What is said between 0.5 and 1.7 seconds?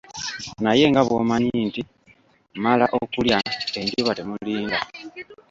Naye nga bw'omanyi